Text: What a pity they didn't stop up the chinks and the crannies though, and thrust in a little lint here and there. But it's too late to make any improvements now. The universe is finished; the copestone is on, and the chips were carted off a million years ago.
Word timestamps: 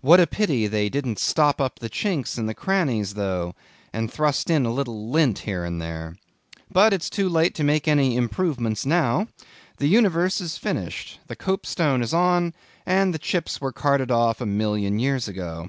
What 0.00 0.18
a 0.18 0.26
pity 0.26 0.66
they 0.66 0.88
didn't 0.88 1.20
stop 1.20 1.60
up 1.60 1.78
the 1.78 1.88
chinks 1.88 2.36
and 2.36 2.48
the 2.48 2.52
crannies 2.52 3.14
though, 3.14 3.54
and 3.92 4.10
thrust 4.12 4.50
in 4.50 4.66
a 4.66 4.72
little 4.72 5.08
lint 5.10 5.38
here 5.46 5.62
and 5.64 5.80
there. 5.80 6.16
But 6.68 6.92
it's 6.92 7.08
too 7.08 7.28
late 7.28 7.54
to 7.54 7.62
make 7.62 7.86
any 7.86 8.16
improvements 8.16 8.84
now. 8.84 9.28
The 9.76 9.86
universe 9.86 10.40
is 10.40 10.58
finished; 10.58 11.20
the 11.28 11.36
copestone 11.36 12.02
is 12.02 12.12
on, 12.12 12.54
and 12.84 13.14
the 13.14 13.20
chips 13.20 13.60
were 13.60 13.70
carted 13.70 14.10
off 14.10 14.40
a 14.40 14.46
million 14.46 14.98
years 14.98 15.28
ago. 15.28 15.68